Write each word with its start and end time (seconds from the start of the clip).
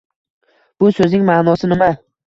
Bu 0.83 0.91
so'zning 0.99 1.31
ma’nosi 1.31 1.75
nima? 1.75 1.95